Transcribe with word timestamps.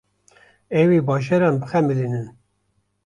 Ew 0.79 0.89
ê 0.97 0.99
bajaran 1.07 1.55
bixemilînin. 1.61 2.27